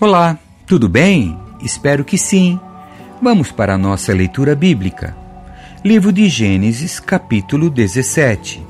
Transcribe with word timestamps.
Olá, 0.00 0.38
tudo 0.64 0.88
bem? 0.88 1.36
Espero 1.60 2.04
que 2.04 2.16
sim. 2.16 2.60
Vamos 3.20 3.50
para 3.50 3.74
a 3.74 3.78
nossa 3.78 4.14
leitura 4.14 4.54
bíblica. 4.54 5.16
Livro 5.84 6.12
de 6.12 6.28
Gênesis, 6.28 7.00
capítulo 7.00 7.68
17. 7.68 8.64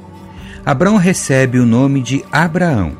Abraão 0.64 0.96
recebe 0.96 1.59
o 1.59 1.67
nome 1.67 2.00
de 2.00 2.25
Abraão. 2.32 2.96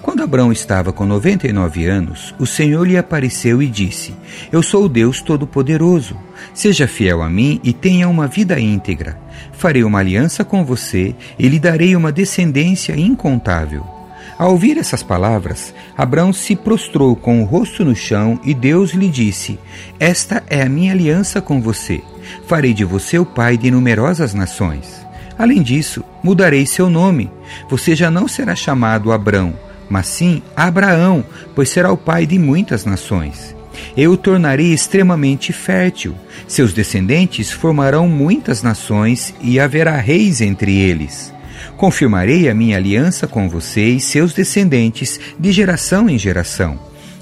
Quando 0.00 0.22
Abraão 0.22 0.52
estava 0.52 0.92
com 0.92 1.04
99 1.04 1.84
anos, 1.84 2.32
o 2.38 2.46
Senhor 2.46 2.86
lhe 2.86 2.96
apareceu 2.96 3.60
e 3.60 3.66
disse: 3.66 4.14
Eu 4.52 4.62
sou 4.62 4.84
o 4.84 4.88
Deus 4.88 5.20
Todo-Poderoso. 5.20 6.16
Seja 6.54 6.86
fiel 6.86 7.20
a 7.22 7.28
mim 7.28 7.60
e 7.64 7.72
tenha 7.72 8.08
uma 8.08 8.28
vida 8.28 8.60
íntegra. 8.60 9.18
Farei 9.50 9.82
uma 9.82 9.98
aliança 9.98 10.44
com 10.44 10.64
você 10.64 11.12
e 11.36 11.48
lhe 11.48 11.58
darei 11.58 11.96
uma 11.96 12.12
descendência 12.12 12.96
incontável. 12.96 13.97
Ao 14.38 14.52
ouvir 14.52 14.78
essas 14.78 15.02
palavras, 15.02 15.74
Abraão 15.96 16.32
se 16.32 16.54
prostrou 16.54 17.16
com 17.16 17.42
o 17.42 17.44
rosto 17.44 17.84
no 17.84 17.96
chão 17.96 18.38
e 18.44 18.54
Deus 18.54 18.92
lhe 18.92 19.08
disse: 19.08 19.58
Esta 19.98 20.44
é 20.46 20.62
a 20.62 20.68
minha 20.68 20.92
aliança 20.92 21.40
com 21.40 21.60
você. 21.60 22.00
Farei 22.46 22.72
de 22.72 22.84
você 22.84 23.18
o 23.18 23.26
pai 23.26 23.56
de 23.56 23.68
numerosas 23.68 24.34
nações. 24.34 25.04
Além 25.36 25.60
disso, 25.60 26.04
mudarei 26.22 26.66
seu 26.66 26.88
nome. 26.88 27.28
Você 27.68 27.96
já 27.96 28.12
não 28.12 28.28
será 28.28 28.54
chamado 28.54 29.10
Abrão, 29.10 29.54
mas 29.90 30.06
sim 30.06 30.40
Abraão, 30.54 31.24
pois 31.52 31.68
será 31.68 31.90
o 31.90 31.96
pai 31.96 32.24
de 32.24 32.38
muitas 32.38 32.84
nações. 32.84 33.56
Eu 33.96 34.12
o 34.12 34.16
tornarei 34.16 34.72
extremamente 34.72 35.52
fértil. 35.52 36.14
Seus 36.46 36.72
descendentes 36.72 37.50
formarão 37.50 38.08
muitas 38.08 38.62
nações 38.62 39.34
e 39.40 39.58
haverá 39.58 39.96
reis 39.96 40.40
entre 40.40 40.76
eles. 40.76 41.32
Confirmarei 41.78 42.48
a 42.48 42.54
minha 42.54 42.76
aliança 42.76 43.28
com 43.28 43.48
você 43.48 43.90
e 43.90 44.00
seus 44.00 44.32
descendentes 44.32 45.18
de 45.38 45.52
geração 45.52 46.10
em 46.10 46.18
geração. 46.18 46.76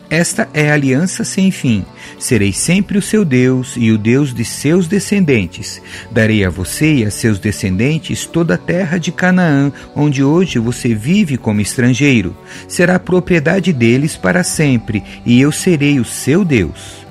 Esta 0.08 0.48
é 0.54 0.70
a 0.70 0.74
aliança 0.74 1.24
sem 1.24 1.50
fim. 1.50 1.84
Serei 2.18 2.54
sempre 2.54 2.96
o 2.96 3.02
seu 3.02 3.22
Deus 3.22 3.74
e 3.76 3.92
o 3.92 3.98
Deus 3.98 4.32
de 4.32 4.46
seus 4.46 4.88
descendentes. 4.88 5.82
Darei 6.10 6.42
a 6.42 6.48
você 6.48 6.94
e 6.94 7.04
a 7.04 7.10
seus 7.10 7.38
descendentes 7.38 8.24
toda 8.24 8.54
a 8.54 8.58
terra 8.58 8.96
de 8.96 9.12
Canaã, 9.12 9.70
onde 9.94 10.24
hoje 10.24 10.58
você 10.58 10.94
vive 10.94 11.36
como 11.36 11.60
estrangeiro. 11.60 12.34
Será 12.66 12.98
propriedade 12.98 13.74
deles 13.74 14.16
para 14.16 14.42
sempre, 14.42 15.04
e 15.26 15.38
eu 15.38 15.52
serei 15.52 16.00
o 16.00 16.04
seu 16.04 16.46
Deus. 16.46 17.06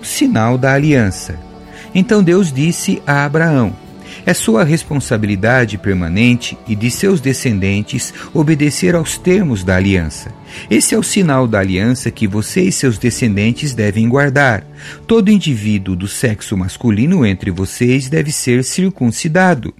Sinal 0.00 0.56
da 0.56 0.72
aliança. 0.72 1.38
Então 1.94 2.22
Deus 2.22 2.50
disse 2.50 3.02
a 3.06 3.26
Abraão: 3.26 3.74
é 4.24 4.34
sua 4.34 4.64
responsabilidade 4.64 5.78
permanente 5.78 6.56
e 6.66 6.74
de 6.74 6.90
seus 6.90 7.20
descendentes 7.20 8.12
obedecer 8.32 8.94
aos 8.94 9.18
termos 9.18 9.64
da 9.64 9.76
aliança. 9.76 10.32
Esse 10.70 10.94
é 10.94 10.98
o 10.98 11.02
sinal 11.02 11.46
da 11.46 11.58
aliança 11.60 12.10
que 12.10 12.26
você 12.26 12.62
e 12.62 12.72
seus 12.72 12.98
descendentes 12.98 13.74
devem 13.74 14.08
guardar. 14.08 14.64
Todo 15.06 15.30
indivíduo 15.30 15.96
do 15.96 16.06
sexo 16.06 16.56
masculino 16.56 17.24
entre 17.24 17.50
vocês 17.50 18.08
deve 18.08 18.30
ser 18.30 18.64
circuncidado. 18.64 19.74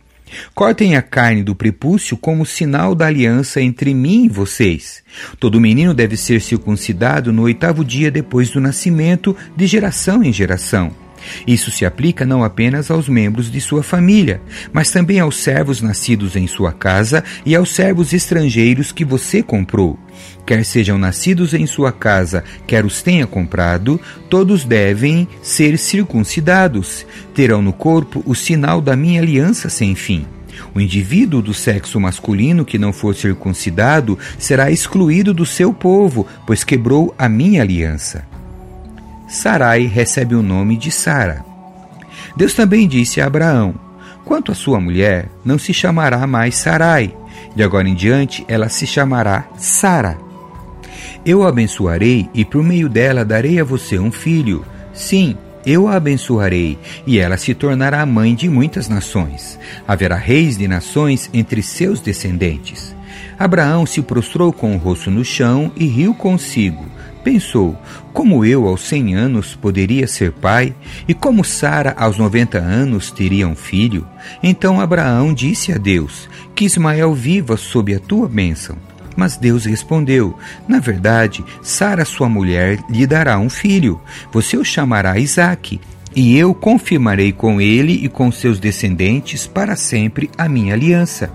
Cortem 0.54 0.96
a 0.96 1.02
carne 1.02 1.42
do 1.42 1.54
prepúcio 1.54 2.16
como 2.16 2.46
sinal 2.46 2.94
da 2.94 3.06
aliança 3.06 3.60
entre 3.60 3.92
mim 3.94 4.24
e 4.24 4.28
vocês. 4.28 5.02
Todo 5.38 5.60
menino 5.60 5.92
deve 5.92 6.16
ser 6.16 6.40
circuncidado 6.40 7.32
no 7.32 7.42
oitavo 7.42 7.84
dia 7.84 8.10
depois 8.10 8.50
do 8.50 8.60
nascimento, 8.60 9.36
de 9.56 9.66
geração 9.66 10.22
em 10.22 10.32
geração. 10.32 10.90
Isso 11.46 11.70
se 11.70 11.84
aplica 11.84 12.24
não 12.24 12.44
apenas 12.44 12.90
aos 12.90 13.08
membros 13.08 13.50
de 13.50 13.60
sua 13.60 13.82
família, 13.82 14.40
mas 14.72 14.90
também 14.90 15.20
aos 15.20 15.36
servos 15.36 15.80
nascidos 15.80 16.36
em 16.36 16.46
sua 16.46 16.72
casa 16.72 17.24
e 17.44 17.54
aos 17.54 17.74
servos 17.74 18.12
estrangeiros 18.12 18.92
que 18.92 19.05
você 19.05 19.42
comprou. 19.42 19.98
Quer 20.46 20.64
sejam 20.64 20.98
nascidos 20.98 21.55
em 21.55 21.66
sua 21.66 21.92
casa, 21.92 22.44
quer 22.66 22.84
os 22.84 23.02
tenha 23.02 23.27
comprado, 23.27 24.00
todos 24.28 24.64
devem 24.64 25.28
ser 25.42 25.78
circuncidados. 25.78 27.06
Terão 27.34 27.62
no 27.62 27.72
corpo 27.72 28.22
o 28.27 28.34
sinal 28.34 28.80
da 28.80 28.96
minha 28.96 29.20
aliança 29.20 29.68
sem 29.68 29.94
fim. 29.94 30.27
O 30.74 30.80
indivíduo 30.80 31.42
do 31.42 31.52
sexo 31.52 32.00
masculino 32.00 32.64
que 32.64 32.78
não 32.78 32.92
for 32.92 33.14
circuncidado 33.14 34.18
será 34.38 34.70
excluído 34.70 35.34
do 35.34 35.44
seu 35.44 35.72
povo, 35.72 36.27
pois 36.46 36.64
quebrou 36.64 37.14
a 37.18 37.28
minha 37.28 37.62
aliança. 37.62 38.31
Sarai 39.32 39.86
recebe 39.86 40.34
o 40.34 40.42
nome 40.42 40.76
de 40.76 40.90
Sara. 40.90 41.42
Deus 42.36 42.52
também 42.52 42.86
disse 42.86 43.18
a 43.18 43.26
Abraão: 43.26 43.74
Quanto 44.26 44.52
à 44.52 44.54
sua 44.54 44.78
mulher, 44.78 45.30
não 45.42 45.58
se 45.58 45.72
chamará 45.72 46.26
mais 46.26 46.54
Sarai, 46.54 47.16
de 47.56 47.62
agora 47.62 47.88
em 47.88 47.94
diante 47.94 48.44
ela 48.46 48.68
se 48.68 48.86
chamará 48.86 49.48
Sara. 49.56 50.18
Eu 51.24 51.44
a 51.44 51.48
abençoarei 51.48 52.28
e 52.34 52.44
por 52.44 52.62
meio 52.62 52.90
dela 52.90 53.24
darei 53.24 53.58
a 53.58 53.64
você 53.64 53.98
um 53.98 54.12
filho. 54.12 54.66
Sim, 54.92 55.34
eu 55.64 55.88
a 55.88 55.96
abençoarei, 55.96 56.78
e 57.06 57.18
ela 57.18 57.38
se 57.38 57.54
tornará 57.54 58.04
mãe 58.04 58.34
de 58.34 58.50
muitas 58.50 58.86
nações. 58.86 59.58
Haverá 59.88 60.16
reis 60.16 60.58
de 60.58 60.68
nações 60.68 61.30
entre 61.32 61.62
seus 61.62 62.00
descendentes. 62.00 62.94
Abraão 63.38 63.86
se 63.86 64.02
prostrou 64.02 64.52
com 64.52 64.74
o 64.74 64.78
rosto 64.78 65.10
no 65.10 65.24
chão 65.24 65.72
e 65.74 65.86
riu 65.86 66.14
consigo. 66.14 66.92
Pensou: 67.24 67.77
como 68.12 68.44
eu 68.44 68.66
aos 68.66 68.83
cem 68.83 69.14
anos 69.14 69.55
poderia 69.55 70.06
ser 70.06 70.33
pai, 70.33 70.74
e 71.06 71.14
como 71.14 71.44
Sara 71.44 71.94
aos 71.96 72.18
noventa 72.18 72.58
anos 72.58 73.10
teria 73.10 73.46
um 73.46 73.55
filho? 73.55 74.06
Então 74.42 74.80
Abraão 74.80 75.32
disse 75.32 75.72
a 75.72 75.78
Deus: 75.78 76.28
Que 76.55 76.64
Ismael 76.64 77.14
viva 77.14 77.56
sob 77.56 77.94
a 77.94 78.00
tua 78.00 78.28
bênção. 78.28 78.77
Mas 79.16 79.36
Deus 79.36 79.64
respondeu: 79.64 80.36
Na 80.66 80.80
verdade, 80.80 81.44
Sara, 81.62 82.05
sua 82.05 82.28
mulher, 82.28 82.78
lhe 82.88 83.06
dará 83.06 83.38
um 83.38 83.48
filho. 83.48 84.00
Você 84.32 84.56
o 84.56 84.64
chamará 84.64 85.18
Isaque, 85.18 85.80
e 86.14 86.36
eu 86.36 86.52
confirmarei 86.52 87.32
com 87.32 87.61
ele 87.61 87.92
e 88.05 88.08
com 88.08 88.32
seus 88.32 88.58
descendentes 88.58 89.46
para 89.46 89.77
sempre 89.77 90.30
a 90.36 90.48
minha 90.48 90.74
aliança. 90.74 91.30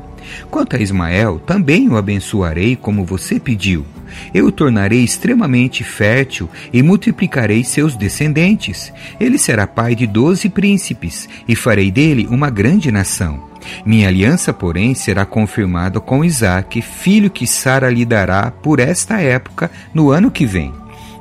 Quanto 0.52 0.76
a 0.76 0.80
Ismael, 0.80 1.40
também 1.40 1.88
o 1.88 1.96
abençoarei 1.96 2.76
como 2.76 3.06
você 3.06 3.40
pediu. 3.40 3.86
Eu 4.34 4.48
o 4.48 4.52
tornarei 4.52 5.04
extremamente 5.04 5.84
fértil 5.84 6.50
e 6.72 6.82
multiplicarei 6.84 7.64
seus 7.64 7.96
descendentes. 7.96 8.92
Ele 9.20 9.38
será 9.38 9.66
pai 9.66 9.96
de 9.96 10.08
doze 10.08 10.50
príncipes 10.50 11.28
e 11.48 11.56
farei 11.56 11.92
dele 11.92 12.28
uma 12.30 12.50
grande 12.50 12.92
nação. 12.92 13.48
Minha 13.86 14.08
aliança, 14.08 14.54
porém, 14.54 14.94
será 14.94 15.26
confirmada 15.26 16.00
com 16.00 16.24
Isaque, 16.24 16.82
filho 16.82 17.30
que 17.30 17.46
Sara 17.46 17.90
lhe 17.90 18.06
dará 18.06 18.52
por 18.52 18.80
esta 18.80 19.20
época, 19.20 19.70
no 19.94 20.10
ano 20.10 20.32
que 20.32 20.46
vem. 20.46 20.74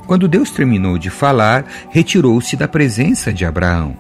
Quando 0.07 0.29
Deus 0.29 0.51
terminou 0.51 0.99
de 0.99 1.11
falar, 1.11 1.65
retirou-se 1.91 2.57
da 2.57 2.69
presença 2.69 3.33
de 3.33 3.45
Abraão. 3.45 3.97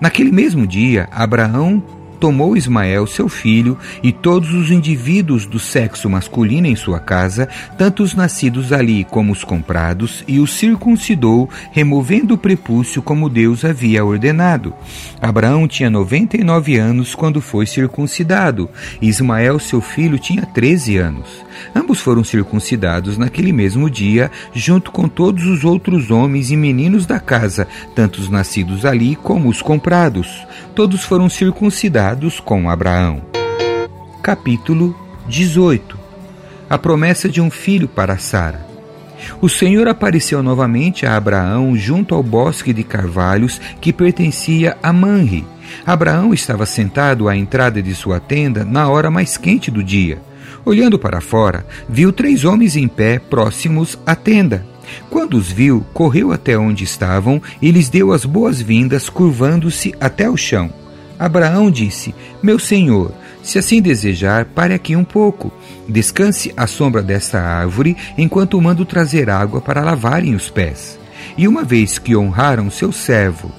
Naquele 0.00 0.32
mesmo 0.32 0.66
dia, 0.66 1.08
Abraão 1.12 1.82
tomou 2.22 2.56
Ismael, 2.56 3.04
seu 3.04 3.28
filho, 3.28 3.76
e 4.00 4.12
todos 4.12 4.54
os 4.54 4.70
indivíduos 4.70 5.44
do 5.44 5.58
sexo 5.58 6.08
masculino 6.08 6.68
em 6.68 6.76
sua 6.76 7.00
casa, 7.00 7.48
tanto 7.76 8.04
os 8.04 8.14
nascidos 8.14 8.72
ali 8.72 9.02
como 9.02 9.32
os 9.32 9.42
comprados, 9.42 10.22
e 10.28 10.38
os 10.38 10.52
circuncidou, 10.52 11.50
removendo 11.72 12.34
o 12.34 12.38
prepúcio 12.38 13.02
como 13.02 13.28
Deus 13.28 13.64
havia 13.64 14.04
ordenado. 14.04 14.72
Abraão 15.20 15.66
tinha 15.66 15.90
99 15.90 16.76
anos 16.76 17.12
quando 17.12 17.40
foi 17.40 17.66
circuncidado, 17.66 18.70
Ismael, 19.00 19.58
seu 19.58 19.80
filho, 19.80 20.16
tinha 20.16 20.46
13 20.46 20.98
anos. 20.98 21.28
Ambos 21.74 22.00
foram 22.00 22.22
circuncidados 22.22 23.18
naquele 23.18 23.52
mesmo 23.52 23.88
dia, 23.90 24.30
junto 24.54 24.90
com 24.90 25.08
todos 25.08 25.46
os 25.46 25.64
outros 25.64 26.10
homens 26.10 26.50
e 26.50 26.56
meninos 26.56 27.06
da 27.06 27.18
casa, 27.18 27.66
tanto 27.94 28.20
os 28.20 28.28
nascidos 28.28 28.84
ali 28.84 29.16
como 29.16 29.48
os 29.48 29.62
comprados. 29.62 30.46
Todos 30.74 31.02
foram 31.04 31.28
circuncidados 31.28 32.40
com 32.40 32.68
Abraão. 32.68 33.22
Capítulo 34.22 34.96
18 35.26 35.98
A 36.68 36.78
promessa 36.78 37.28
de 37.28 37.40
um 37.40 37.50
filho 37.50 37.88
para 37.88 38.18
Sara. 38.18 38.72
O 39.40 39.48
Senhor 39.48 39.88
apareceu 39.88 40.42
novamente 40.42 41.06
a 41.06 41.16
Abraão 41.16 41.76
junto 41.76 42.14
ao 42.14 42.22
bosque 42.22 42.72
de 42.72 42.82
carvalhos 42.82 43.60
que 43.80 43.92
pertencia 43.92 44.76
a 44.82 44.92
Manre. 44.92 45.46
Abraão 45.86 46.34
estava 46.34 46.66
sentado 46.66 47.28
à 47.28 47.36
entrada 47.36 47.82
de 47.82 47.94
sua 47.94 48.20
tenda 48.20 48.64
na 48.64 48.88
hora 48.88 49.10
mais 49.10 49.36
quente 49.36 49.70
do 49.70 49.82
dia. 49.82 50.20
Olhando 50.64 50.98
para 50.98 51.20
fora, 51.20 51.66
viu 51.88 52.12
três 52.12 52.44
homens 52.44 52.76
em 52.76 52.86
pé 52.86 53.18
próximos 53.18 53.98
à 54.06 54.14
tenda. 54.14 54.64
Quando 55.10 55.36
os 55.36 55.50
viu, 55.50 55.84
correu 55.92 56.32
até 56.32 56.56
onde 56.56 56.84
estavam 56.84 57.42
e 57.60 57.70
lhes 57.70 57.88
deu 57.88 58.12
as 58.12 58.24
boas-vindas, 58.24 59.08
curvando-se 59.08 59.94
até 60.00 60.28
o 60.28 60.36
chão. 60.36 60.72
Abraão 61.18 61.70
disse: 61.70 62.14
Meu 62.42 62.58
senhor, 62.58 63.12
se 63.42 63.58
assim 63.58 63.82
desejar, 63.82 64.44
pare 64.44 64.74
aqui 64.74 64.94
um 64.94 65.04
pouco. 65.04 65.52
Descanse 65.88 66.52
à 66.56 66.66
sombra 66.66 67.02
desta 67.02 67.40
árvore, 67.40 67.96
enquanto 68.16 68.60
mando 68.60 68.84
trazer 68.84 69.28
água 69.30 69.60
para 69.60 69.82
lavarem 69.82 70.34
os 70.34 70.48
pés. 70.48 70.98
E 71.36 71.48
uma 71.48 71.64
vez 71.64 71.98
que 71.98 72.16
honraram 72.16 72.70
seu 72.70 72.92
servo, 72.92 73.50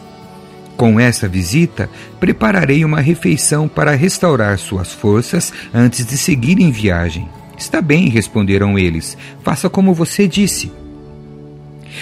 com 0.77 0.99
esta 0.99 1.27
visita, 1.27 1.89
prepararei 2.19 2.83
uma 2.83 2.99
refeição 2.99 3.67
para 3.67 3.95
restaurar 3.95 4.57
suas 4.57 4.91
forças 4.91 5.53
antes 5.73 6.05
de 6.05 6.17
seguir 6.17 6.59
em 6.59 6.71
viagem. 6.71 7.27
Está 7.57 7.81
bem, 7.81 8.09
responderam 8.09 8.77
eles. 8.77 9.17
Faça 9.43 9.69
como 9.69 9.93
você 9.93 10.27
disse. 10.27 10.82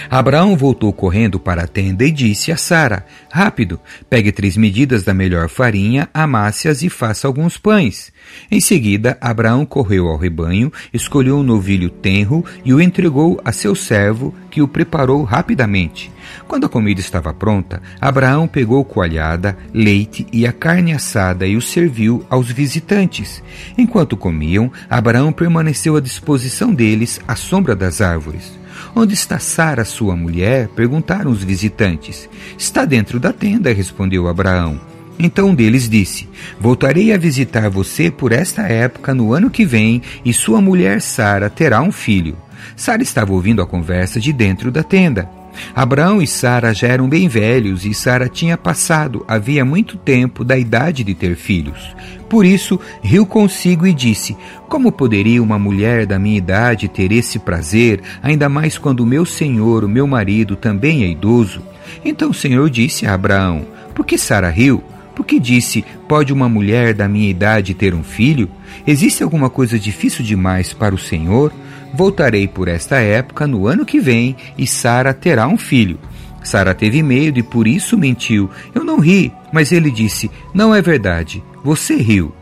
Abraão 0.10 0.56
voltou 0.56 0.92
correndo 0.92 1.40
para 1.40 1.64
a 1.64 1.68
tenda 1.68 2.06
e 2.06 2.12
disse 2.12 2.52
a 2.52 2.58
Sara: 2.58 3.06
Rápido, 3.32 3.80
pegue 4.10 4.32
três 4.32 4.58
medidas 4.58 5.04
da 5.04 5.14
melhor 5.14 5.50
farinha, 5.50 6.10
amasse-as 6.14 6.82
e 6.82 6.90
faça 6.90 7.28
alguns 7.28 7.58
pães. 7.58 8.12
Em 8.50 8.60
seguida, 8.60 9.18
Abraão 9.20 9.66
correu 9.66 10.08
ao 10.08 10.18
rebanho, 10.18 10.72
escolheu 10.94 11.38
um 11.38 11.44
novilho 11.44 11.90
tenro 11.90 12.44
e 12.64 12.74
o 12.74 12.82
entregou 12.82 13.40
a 13.44 13.52
seu 13.52 13.76
servo, 13.76 14.34
que 14.50 14.62
o 14.62 14.68
preparou 14.68 15.24
rapidamente. 15.24 16.12
Quando 16.48 16.66
a 16.66 16.70
comida 16.70 17.00
estava 17.00 17.34
pronta, 17.34 17.82
Abraão 18.00 18.48
pegou 18.48 18.84
coalhada, 18.84 19.58
leite 19.74 20.28
e 20.32 20.46
a 20.46 20.52
carne 20.52 20.94
assada 20.94 21.48
e 21.48 21.56
o 21.56 21.62
serviu 21.62 22.26
aos 22.30 22.52
visitantes. 22.52 23.44
Enquanto 23.78 24.18
comiam, 24.18 24.72
Abraão 24.90 25.32
permaneceu 25.32 25.96
à 25.96 26.02
disposição 26.02 26.74
deles 26.74 27.20
à 27.28 27.36
sombra 27.36 27.76
das 27.76 28.02
árvores. 28.02 28.61
Onde 28.96 29.14
está 29.14 29.40
Sara, 29.40 29.86
sua 29.86 30.16
mulher? 30.16 30.68
perguntaram 30.70 31.32
os 31.32 31.44
visitantes. 31.44 32.30
Está 32.58 32.86
dentro 32.86 33.20
da 33.20 33.32
tenda, 33.34 33.74
respondeu 33.74 34.28
Abraão. 34.28 34.80
Então 35.20 35.50
um 35.50 35.56
deles 35.56 35.90
disse: 35.90 36.28
Voltarei 36.60 37.14
a 37.14 37.18
visitar 37.18 37.70
você 37.70 38.10
por 38.10 38.32
esta 38.32 38.64
época 38.64 39.14
no 39.14 39.34
ano 39.34 39.50
que 39.50 39.66
vem, 39.66 40.02
e 40.26 40.34
sua 40.34 40.62
mulher 40.62 41.02
Sara 41.02 41.50
terá 41.50 41.82
um 41.82 41.92
filho. 41.92 42.38
Sara 42.76 43.04
estava 43.04 43.34
ouvindo 43.34 43.62
a 43.62 43.66
conversa 43.66 44.20
de 44.20 44.34
dentro 44.34 44.72
da 44.72 44.84
tenda. 44.84 45.41
Abraão 45.76 46.22
e 46.22 46.28
Sara 46.28 46.74
já 46.74 46.88
eram 46.88 47.08
bem 47.08 47.28
velhos 47.28 47.86
e 47.86 47.94
Sara 47.94 48.28
tinha 48.28 48.58
passado 48.58 49.24
havia 49.28 49.64
muito 49.64 49.98
tempo 49.98 50.44
da 50.44 50.58
idade 50.58 51.04
de 51.04 51.14
ter 51.14 51.36
filhos. 51.36 51.96
Por 52.30 52.46
isso, 52.46 52.80
riu 53.02 53.26
consigo 53.26 53.86
e 53.86 53.94
disse: 53.94 54.38
Como 54.70 54.92
poderia 54.92 55.44
uma 55.44 55.60
mulher 55.60 56.06
da 56.06 56.18
minha 56.18 56.38
idade 56.38 56.88
ter 56.88 57.12
esse 57.12 57.38
prazer, 57.38 58.02
ainda 58.24 58.48
mais 58.48 58.78
quando 58.78 59.06
meu 59.06 59.26
senhor, 59.26 59.84
o 59.84 59.90
meu 59.90 60.08
marido, 60.08 60.56
também 60.56 61.04
é 61.04 61.08
idoso? 61.08 61.62
Então 62.06 62.30
o 62.30 62.34
Senhor 62.34 62.70
disse 62.70 63.06
a 63.06 63.14
Abraão: 63.14 63.66
Por 63.94 64.06
que 64.06 64.18
Sara 64.18 64.50
riu? 64.50 64.82
Porque 65.16 65.40
disse: 65.40 65.84
Pode 66.08 66.32
uma 66.32 66.48
mulher 66.48 66.94
da 66.94 67.08
minha 67.08 67.30
idade 67.30 67.74
ter 67.74 67.94
um 67.94 68.04
filho? 68.04 68.50
Existe 68.88 69.24
alguma 69.24 69.50
coisa 69.50 69.78
difícil 69.78 70.24
demais 70.24 70.74
para 70.74 70.96
o 70.96 70.98
Senhor? 70.98 71.52
Voltarei 71.94 72.48
por 72.48 72.68
esta 72.68 72.98
época 72.98 73.46
no 73.46 73.68
ano 73.68 73.86
que 73.86 74.00
vem 74.00 74.36
e 74.58 74.66
Sara 74.66 75.14
terá 75.14 75.48
um 75.48 75.58
filho. 75.58 76.00
Sara 76.44 76.74
teve 76.74 77.04
medo 77.04 77.40
e 77.40 77.44
por 77.44 77.68
isso 77.68 77.98
mentiu. 77.98 78.50
Eu 78.74 78.84
não 78.84 79.00
ri, 79.00 79.32
mas 79.52 79.72
ele 79.72 79.92
disse: 79.92 80.32
Não 80.54 80.74
é 80.74 80.82
verdade, 80.82 81.44
você 81.64 81.96
riu. 81.96 82.34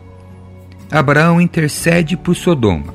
Abraão 0.90 1.40
intercede 1.40 2.16
por 2.16 2.34
Sodoma. 2.34 2.94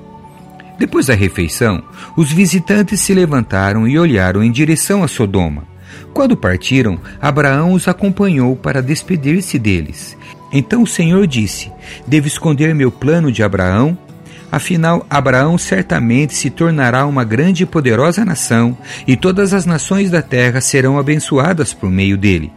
Depois 0.78 1.08
da 1.08 1.14
refeição, 1.14 1.82
os 2.18 2.32
visitantes 2.32 3.00
se 3.00 3.14
levantaram 3.14 3.88
e 3.88 3.98
olharam 3.98 4.44
em 4.44 4.52
direção 4.52 5.04
a 5.04 5.08
Sodoma. 5.08 5.64
Quando 6.14 6.36
partiram, 6.36 7.00
Abraão 7.22 7.74
os 7.74 7.88
acompanhou 7.88 8.56
para 8.56 8.82
despedir-se 8.82 9.58
deles. 9.58 10.18
Então 10.52 10.84
o 10.84 10.88
Senhor 10.88 11.26
disse: 11.28 11.72
Devo 12.08 12.28
esconder 12.28 12.74
meu 12.76 12.92
plano 12.92 13.32
de 13.32 13.44
Abraão? 13.44 13.98
Afinal, 14.52 15.06
Abraão 15.10 15.58
certamente 15.58 16.34
se 16.34 16.50
tornará 16.50 17.06
uma 17.06 17.24
grande 17.24 17.64
e 17.64 17.66
poderosa 17.66 18.24
nação, 18.24 18.78
e 19.08 19.18
todas 19.18 19.54
as 19.54 19.66
nações 19.66 20.10
da 20.10 20.22
terra 20.22 20.62
serão 20.62 20.98
abençoadas 20.98 21.74
por 21.74 21.90
meio 21.90 22.18
dele. 22.18 22.52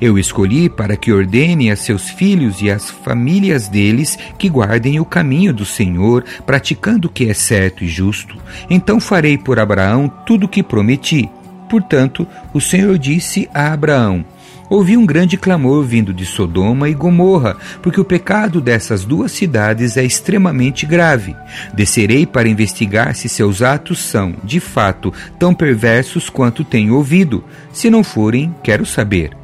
Eu 0.00 0.18
escolhi 0.18 0.68
para 0.68 0.96
que 0.96 1.12
ordene 1.12 1.70
a 1.70 1.76
seus 1.76 2.08
filhos 2.08 2.62
e 2.62 2.70
às 2.70 2.90
famílias 2.90 3.68
deles 3.68 4.18
que 4.38 4.48
guardem 4.48 5.00
o 5.00 5.04
caminho 5.04 5.52
do 5.52 5.64
Senhor, 5.64 6.24
praticando 6.46 7.08
o 7.08 7.10
que 7.10 7.28
é 7.28 7.34
certo 7.34 7.84
e 7.84 7.88
justo. 7.88 8.36
Então 8.70 9.00
farei 9.00 9.36
por 9.36 9.58
Abraão 9.58 10.10
tudo 10.26 10.46
o 10.46 10.48
que 10.48 10.62
prometi. 10.62 11.28
Portanto, 11.68 12.26
o 12.52 12.60
Senhor 12.60 12.96
disse 12.98 13.48
a 13.52 13.72
Abraão: 13.72 14.24
Ouvi 14.70 14.96
um 14.96 15.04
grande 15.04 15.36
clamor 15.36 15.84
vindo 15.84 16.12
de 16.12 16.24
Sodoma 16.24 16.88
e 16.88 16.94
Gomorra, 16.94 17.56
porque 17.82 18.00
o 18.00 18.04
pecado 18.04 18.60
dessas 18.60 19.04
duas 19.04 19.30
cidades 19.32 19.96
é 19.96 20.04
extremamente 20.04 20.86
grave. 20.86 21.36
Descerei 21.74 22.26
para 22.26 22.48
investigar 22.48 23.14
se 23.14 23.28
seus 23.28 23.60
atos 23.60 23.98
são, 23.98 24.34
de 24.42 24.60
fato, 24.60 25.12
tão 25.38 25.54
perversos 25.54 26.30
quanto 26.30 26.64
tenho 26.64 26.94
ouvido. 26.94 27.44
Se 27.72 27.90
não 27.90 28.02
forem, 28.02 28.54
quero 28.62 28.86
saber. 28.86 29.36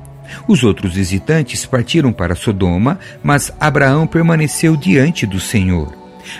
Os 0.48 0.64
outros 0.64 0.94
visitantes 0.94 1.66
partiram 1.66 2.12
para 2.12 2.34
Sodoma, 2.34 2.98
mas 3.22 3.52
Abraão 3.60 4.06
permaneceu 4.06 4.76
diante 4.76 5.26
do 5.26 5.40
Senhor. 5.40 5.92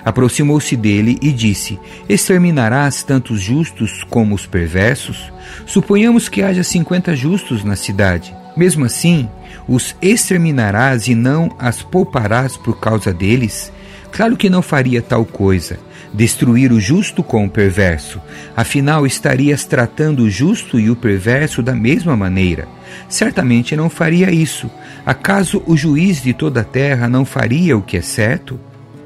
Aproximou-se 0.04 0.76
dele 0.76 1.18
e 1.20 1.32
disse: 1.32 1.78
Exterminarás 2.08 3.02
tanto 3.02 3.34
os 3.34 3.40
justos 3.40 4.04
como 4.04 4.34
os 4.34 4.46
perversos? 4.46 5.32
Suponhamos 5.66 6.28
que 6.28 6.42
haja 6.42 6.62
cinquenta 6.62 7.14
justos 7.16 7.64
na 7.64 7.76
cidade. 7.76 8.39
Mesmo 8.56 8.84
assim, 8.84 9.28
os 9.68 9.94
exterminarás 10.02 11.08
e 11.08 11.14
não 11.14 11.54
as 11.58 11.82
pouparás 11.82 12.56
por 12.56 12.78
causa 12.78 13.12
deles? 13.12 13.72
Claro 14.12 14.36
que 14.36 14.50
não 14.50 14.60
faria 14.60 15.00
tal 15.00 15.24
coisa, 15.24 15.78
destruir 16.12 16.72
o 16.72 16.80
justo 16.80 17.22
com 17.22 17.44
o 17.44 17.50
perverso. 17.50 18.20
Afinal, 18.56 19.06
estarias 19.06 19.64
tratando 19.64 20.24
o 20.24 20.30
justo 20.30 20.80
e 20.80 20.90
o 20.90 20.96
perverso 20.96 21.62
da 21.62 21.74
mesma 21.74 22.16
maneira. 22.16 22.66
Certamente 23.08 23.76
não 23.76 23.88
faria 23.88 24.30
isso. 24.32 24.68
Acaso 25.06 25.62
o 25.66 25.76
juiz 25.76 26.22
de 26.22 26.32
toda 26.32 26.62
a 26.62 26.64
terra 26.64 27.08
não 27.08 27.24
faria 27.24 27.76
o 27.76 27.82
que 27.82 27.96
é 27.96 28.02
certo? 28.02 28.58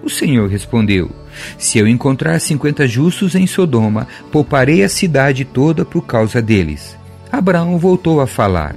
O 0.03 0.09
Senhor 0.09 0.49
respondeu: 0.49 1.11
Se 1.59 1.79
eu 1.79 1.87
encontrar 1.87 2.39
cinquenta 2.41 2.87
justos 2.89 3.35
em 3.35 3.47
Sodoma, 3.47 4.09
pouparei 4.33 4.83
a 4.83 4.89
cidade 4.89 5.45
toda 5.45 5.85
por 5.85 6.03
causa 6.03 6.41
deles. 6.41 6.97
Abraão 7.31 7.79
voltou 7.79 8.21
a 8.21 8.27
falar. 8.27 8.77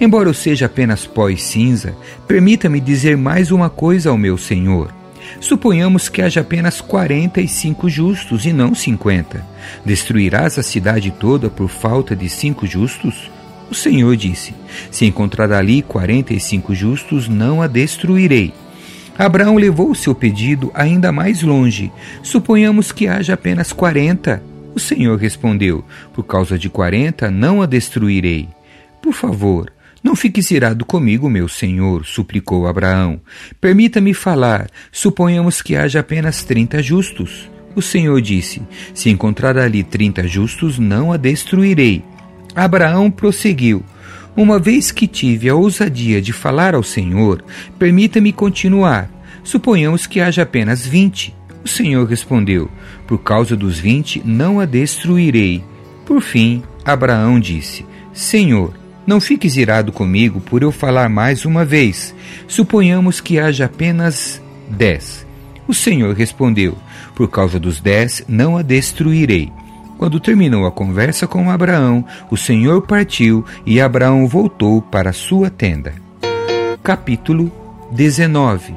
Embora 0.00 0.30
eu 0.30 0.34
seja 0.34 0.64
apenas 0.64 1.06
pó 1.06 1.28
e 1.28 1.36
cinza, 1.36 1.94
permita-me 2.26 2.80
dizer 2.80 3.18
mais 3.18 3.50
uma 3.50 3.68
coisa 3.68 4.08
ao 4.08 4.16
meu 4.16 4.38
Senhor. 4.38 4.90
Suponhamos 5.40 6.08
que 6.08 6.22
haja 6.22 6.40
apenas 6.40 6.80
quarenta 6.80 7.38
e 7.38 7.46
cinco 7.46 7.86
justos 7.88 8.46
e 8.46 8.52
não 8.52 8.74
cinquenta. 8.74 9.44
Destruirás 9.84 10.58
a 10.58 10.62
cidade 10.62 11.10
toda 11.10 11.50
por 11.50 11.68
falta 11.68 12.16
de 12.16 12.30
cinco 12.30 12.66
justos? 12.66 13.30
O 13.70 13.74
Senhor 13.74 14.16
disse: 14.16 14.54
Se 14.90 15.04
encontrar 15.04 15.52
ali 15.52 15.82
quarenta 15.82 16.32
e 16.32 16.40
cinco 16.40 16.74
justos, 16.74 17.28
não 17.28 17.60
a 17.60 17.66
destruirei. 17.66 18.54
Abraão 19.18 19.56
levou 19.56 19.90
o 19.90 19.94
seu 19.94 20.14
pedido 20.14 20.70
ainda 20.72 21.12
mais 21.12 21.42
longe. 21.42 21.92
Suponhamos 22.22 22.90
que 22.90 23.06
haja 23.06 23.34
apenas 23.34 23.70
quarenta. 23.70 24.42
O 24.74 24.80
Senhor 24.80 25.18
respondeu: 25.18 25.84
Por 26.14 26.24
causa 26.24 26.58
de 26.58 26.70
quarenta, 26.70 27.30
não 27.30 27.60
a 27.60 27.66
destruirei. 27.66 28.48
Por 29.02 29.12
favor, 29.12 29.70
não 30.02 30.16
fiques 30.16 30.50
irado 30.50 30.84
comigo, 30.84 31.28
meu 31.28 31.46
senhor, 31.46 32.06
suplicou 32.06 32.66
Abraão. 32.66 33.20
Permita-me 33.60 34.14
falar. 34.14 34.68
Suponhamos 34.90 35.60
que 35.60 35.76
haja 35.76 36.00
apenas 36.00 36.42
trinta 36.42 36.82
justos. 36.82 37.50
O 37.76 37.82
Senhor 37.82 38.20
disse: 38.20 38.62
Se 38.94 39.10
encontrar 39.10 39.58
ali 39.58 39.84
trinta 39.84 40.26
justos, 40.26 40.78
não 40.78 41.12
a 41.12 41.16
destruirei. 41.16 42.02
Abraão 42.54 43.10
prosseguiu: 43.10 43.84
Uma 44.34 44.58
vez 44.58 44.90
que 44.90 45.06
tive 45.06 45.48
a 45.48 45.54
ousadia 45.54 46.20
de 46.20 46.32
falar 46.32 46.74
ao 46.74 46.82
Senhor, 46.82 47.44
permita-me 47.78 48.32
continuar. 48.32 49.10
Suponhamos 49.44 50.06
que 50.06 50.20
haja 50.20 50.42
apenas 50.42 50.86
vinte. 50.86 51.34
O 51.62 51.68
Senhor 51.68 52.08
respondeu: 52.08 52.70
Por 53.06 53.18
causa 53.18 53.54
dos 53.54 53.78
vinte, 53.78 54.22
não 54.24 54.60
a 54.60 54.64
destruirei. 54.64 55.62
Por 56.06 56.22
fim, 56.22 56.62
Abraão 56.84 57.38
disse: 57.38 57.84
Senhor, 58.12 58.79
não 59.06 59.20
fiques 59.20 59.56
irado 59.56 59.92
comigo 59.92 60.40
por 60.40 60.62
eu 60.62 60.70
falar 60.70 61.08
mais 61.08 61.44
uma 61.44 61.64
vez. 61.64 62.14
Suponhamos 62.46 63.20
que 63.20 63.38
haja 63.38 63.64
apenas 63.64 64.40
dez. 64.68 65.26
O 65.66 65.74
Senhor 65.74 66.14
respondeu: 66.14 66.76
Por 67.14 67.28
causa 67.28 67.58
dos 67.58 67.80
dez, 67.80 68.24
não 68.28 68.56
a 68.56 68.62
destruirei. 68.62 69.52
Quando 69.96 70.18
terminou 70.18 70.66
a 70.66 70.72
conversa 70.72 71.26
com 71.26 71.50
Abraão, 71.50 72.04
o 72.30 72.36
Senhor 72.36 72.82
partiu 72.82 73.44
e 73.66 73.80
Abraão 73.80 74.26
voltou 74.26 74.80
para 74.80 75.12
sua 75.12 75.50
tenda. 75.50 75.92
Capítulo 76.82 77.52
19 77.92 78.74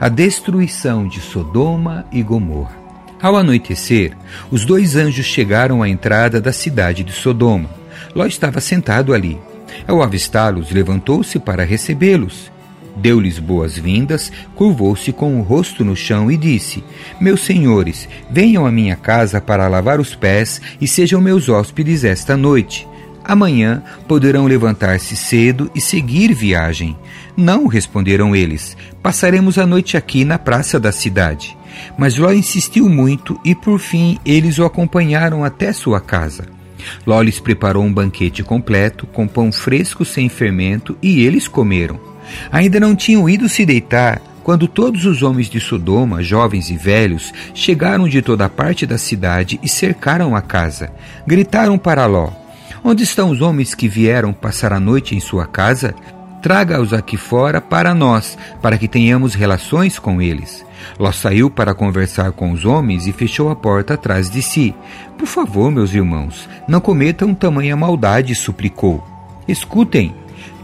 A 0.00 0.08
destruição 0.08 1.08
de 1.08 1.20
Sodoma 1.20 2.06
e 2.12 2.22
Gomorra. 2.22 2.76
Ao 3.20 3.36
anoitecer, 3.36 4.16
os 4.50 4.64
dois 4.64 4.96
anjos 4.96 5.26
chegaram 5.26 5.82
à 5.82 5.88
entrada 5.88 6.40
da 6.40 6.52
cidade 6.52 7.04
de 7.04 7.12
Sodoma. 7.12 7.68
Ló 8.14 8.24
estava 8.24 8.60
sentado 8.60 9.12
ali. 9.14 9.38
Ao 9.86 10.02
avistá-los, 10.02 10.70
levantou-se 10.70 11.38
para 11.38 11.64
recebê-los. 11.64 12.50
Deu-lhes 12.96 13.38
boas-vindas, 13.38 14.30
curvou-se 14.54 15.12
com 15.12 15.40
o 15.40 15.42
rosto 15.42 15.84
no 15.84 15.96
chão 15.96 16.30
e 16.30 16.36
disse: 16.36 16.84
Meus 17.20 17.40
senhores, 17.40 18.08
venham 18.30 18.66
à 18.66 18.70
minha 18.70 18.96
casa 18.96 19.40
para 19.40 19.68
lavar 19.68 19.98
os 19.98 20.14
pés 20.14 20.60
e 20.80 20.86
sejam 20.86 21.20
meus 21.20 21.48
hóspedes 21.48 22.04
esta 22.04 22.36
noite. 22.36 22.86
Amanhã 23.24 23.82
poderão 24.08 24.46
levantar-se 24.46 25.14
cedo 25.16 25.70
e 25.74 25.80
seguir 25.80 26.34
viagem. 26.34 26.96
Não, 27.36 27.66
responderam 27.66 28.34
eles, 28.34 28.76
passaremos 29.02 29.58
a 29.58 29.66
noite 29.66 29.96
aqui 29.96 30.24
na 30.24 30.38
praça 30.38 30.78
da 30.78 30.92
cidade. 30.92 31.56
Mas 31.96 32.18
Ló 32.18 32.32
insistiu 32.32 32.88
muito 32.88 33.40
e 33.44 33.54
por 33.54 33.78
fim 33.78 34.18
eles 34.26 34.58
o 34.58 34.64
acompanharam 34.64 35.44
até 35.44 35.72
sua 35.72 36.00
casa. 36.00 36.61
Ló 37.06 37.20
lhes 37.22 37.40
preparou 37.40 37.84
um 37.84 37.92
banquete 37.92 38.42
completo, 38.42 39.06
com 39.06 39.26
pão 39.26 39.50
fresco 39.52 40.04
sem 40.04 40.28
fermento, 40.28 40.96
e 41.02 41.24
eles 41.24 41.48
comeram. 41.48 42.00
Ainda 42.50 42.80
não 42.80 42.94
tinham 42.94 43.28
ido 43.28 43.48
se 43.48 43.64
deitar 43.66 44.20
quando 44.42 44.66
todos 44.66 45.04
os 45.04 45.22
homens 45.22 45.48
de 45.48 45.60
Sodoma, 45.60 46.22
jovens 46.22 46.68
e 46.68 46.76
velhos, 46.76 47.32
chegaram 47.54 48.08
de 48.08 48.20
toda 48.20 48.48
parte 48.48 48.84
da 48.84 48.98
cidade 48.98 49.58
e 49.62 49.68
cercaram 49.68 50.34
a 50.34 50.42
casa. 50.42 50.90
Gritaram 51.26 51.78
para 51.78 52.06
Ló: 52.06 52.30
Onde 52.82 53.04
estão 53.04 53.30
os 53.30 53.40
homens 53.40 53.74
que 53.74 53.86
vieram 53.86 54.32
passar 54.32 54.72
a 54.72 54.80
noite 54.80 55.14
em 55.14 55.20
sua 55.20 55.46
casa? 55.46 55.94
Traga-os 56.42 56.92
aqui 56.92 57.16
fora 57.16 57.60
para 57.60 57.94
nós, 57.94 58.36
para 58.60 58.76
que 58.76 58.88
tenhamos 58.88 59.32
relações 59.32 59.96
com 59.96 60.20
eles. 60.20 60.66
Ló 60.98 61.12
saiu 61.12 61.48
para 61.48 61.72
conversar 61.72 62.32
com 62.32 62.50
os 62.50 62.64
homens 62.64 63.06
e 63.06 63.12
fechou 63.12 63.48
a 63.48 63.54
porta 63.54 63.94
atrás 63.94 64.28
de 64.28 64.42
si. 64.42 64.74
Por 65.16 65.26
favor, 65.26 65.70
meus 65.70 65.94
irmãos, 65.94 66.48
não 66.66 66.80
cometam 66.80 67.32
tamanha 67.32 67.76
maldade, 67.76 68.34
suplicou. 68.34 69.06
Escutem, 69.46 70.12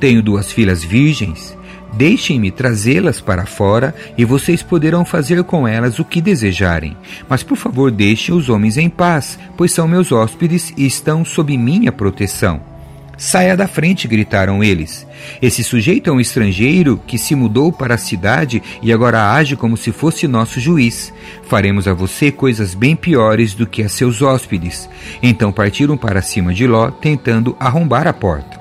tenho 0.00 0.20
duas 0.20 0.50
filhas 0.50 0.82
virgens. 0.82 1.56
Deixem-me 1.92 2.50
trazê-las 2.50 3.20
para 3.20 3.47
fora 3.47 3.94
e 4.16 4.25
vocês 4.25 4.64
poderão 4.64 5.04
fazer 5.04 5.44
com 5.44 5.66
elas 5.66 6.00
o 6.00 6.04
que 6.04 6.20
desejarem. 6.20 6.97
Mas 7.28 7.44
por 7.44 7.56
favor, 7.56 7.92
deixem 7.92 8.35
os 8.35 8.49
homens 8.49 8.76
em 8.76 8.88
paz, 8.88 9.38
pois 9.56 9.70
são 9.70 9.87
meus 9.87 10.11
hóspedes 10.11 10.73
e 10.76 10.85
estão 10.85 11.25
sob 11.25 11.56
minha 11.56 11.92
proteção. 11.92 12.77
Saia 13.18 13.56
da 13.56 13.66
frente, 13.66 14.06
gritaram 14.06 14.62
eles. 14.62 15.04
Esse 15.42 15.64
sujeito 15.64 16.08
é 16.08 16.12
um 16.12 16.20
estrangeiro 16.20 17.02
que 17.04 17.18
se 17.18 17.34
mudou 17.34 17.72
para 17.72 17.96
a 17.96 17.98
cidade 17.98 18.62
e 18.80 18.92
agora 18.92 19.32
age 19.32 19.56
como 19.56 19.76
se 19.76 19.90
fosse 19.90 20.28
nosso 20.28 20.60
juiz. 20.60 21.12
Faremos 21.42 21.88
a 21.88 21.92
você 21.92 22.30
coisas 22.30 22.76
bem 22.76 22.94
piores 22.94 23.54
do 23.54 23.66
que 23.66 23.82
a 23.82 23.88
seus 23.88 24.22
hóspedes. 24.22 24.88
Então 25.20 25.50
partiram 25.50 25.96
para 25.96 26.22
cima 26.22 26.54
de 26.54 26.64
Ló, 26.64 26.92
tentando 26.92 27.56
arrombar 27.58 28.06
a 28.06 28.12
porta. 28.12 28.60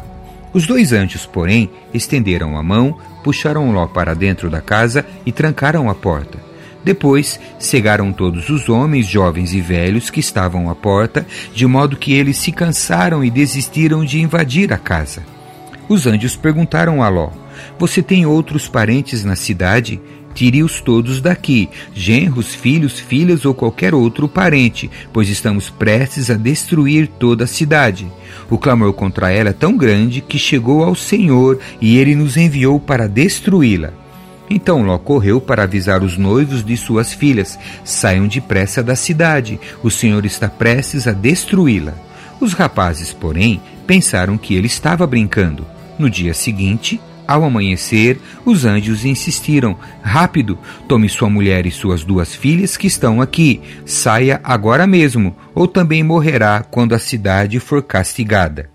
Os 0.51 0.65
dois 0.65 0.91
anjos, 0.91 1.23
porém, 1.27 1.69
estenderam 1.93 2.57
a 2.57 2.63
mão, 2.63 2.97
puxaram 3.23 3.71
Ló 3.71 3.85
para 3.85 4.15
dentro 4.15 4.49
da 4.49 4.59
casa 4.59 5.05
e 5.23 5.31
trancaram 5.31 5.87
a 5.87 5.93
porta. 5.93 6.39
Depois 6.87 7.37
cegaram 7.59 8.13
todos 8.13 8.47
os 8.47 8.69
homens, 8.69 9.07
jovens 9.07 9.53
e 9.53 9.59
velhos 9.59 10.09
que 10.09 10.21
estavam 10.21 10.69
à 10.69 10.73
porta, 10.73 11.27
de 11.53 11.67
modo 11.67 11.97
que 11.97 12.13
eles 12.13 12.37
se 12.37 12.49
cansaram 12.49 13.25
e 13.25 13.29
desistiram 13.29 14.05
de 14.05 14.21
invadir 14.21 14.71
a 14.71 14.77
casa. 14.77 15.21
Os 15.89 16.07
anjos 16.07 16.37
perguntaram 16.37 17.03
a 17.03 17.09
Ló: 17.09 17.31
Você 17.77 18.01
tem 18.01 18.25
outros 18.25 18.69
parentes 18.69 19.25
na 19.25 19.35
cidade? 19.35 19.99
Tire-os 20.33 20.79
todos 20.79 21.19
daqui, 21.19 21.67
genros, 21.93 22.55
filhos, 22.55 23.01
filhas 23.01 23.43
ou 23.43 23.53
qualquer 23.53 23.93
outro 23.93 24.29
parente, 24.29 24.89
pois 25.11 25.27
estamos 25.27 25.69
prestes 25.69 26.29
a 26.29 26.35
destruir 26.35 27.09
toda 27.19 27.43
a 27.43 27.47
cidade. 27.47 28.07
O 28.49 28.57
clamor 28.57 28.93
contra 28.93 29.29
ela 29.29 29.49
é 29.49 29.53
tão 29.53 29.75
grande 29.75 30.21
que 30.21 30.39
chegou 30.39 30.85
ao 30.85 30.95
Senhor 30.95 31.59
e 31.81 31.97
ele 31.97 32.15
nos 32.15 32.37
enviou 32.37 32.79
para 32.79 33.09
destruí-la. 33.09 34.06
Então 34.49 34.81
Ló 34.81 34.97
correu 34.97 35.41
para 35.41 35.63
avisar 35.63 36.03
os 36.03 36.17
noivos 36.17 36.63
de 36.63 36.77
suas 36.77 37.13
filhas: 37.13 37.57
saiam 37.83 38.27
depressa 38.27 38.81
da 38.81 38.95
cidade, 38.95 39.59
o 39.83 39.91
Senhor 39.91 40.25
está 40.25 40.47
prestes 40.47 41.07
a 41.07 41.11
destruí-la. 41.11 41.93
Os 42.39 42.53
rapazes, 42.53 43.11
porém, 43.13 43.61
pensaram 43.85 44.37
que 44.37 44.53
ele 44.55 44.67
estava 44.67 45.07
brincando. 45.07 45.65
No 45.97 46.09
dia 46.09 46.33
seguinte, 46.33 47.01
ao 47.27 47.43
amanhecer, 47.43 48.19
os 48.45 48.63
anjos 48.63 49.03
insistiram: 49.03 49.77
Rápido, 50.01 50.57
tome 50.87 51.09
sua 51.09 51.29
mulher 51.29 51.65
e 51.65 51.71
suas 51.71 52.03
duas 52.03 52.33
filhas 52.33 52.77
que 52.77 52.87
estão 52.87 53.21
aqui. 53.21 53.61
Saia 53.85 54.39
agora 54.43 54.87
mesmo, 54.87 55.35
ou 55.53 55.67
também 55.67 56.03
morrerá 56.03 56.63
quando 56.63 56.95
a 56.95 56.99
cidade 56.99 57.59
for 57.59 57.83
castigada. 57.83 58.69